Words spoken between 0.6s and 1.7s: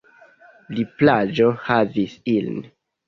La plaĝo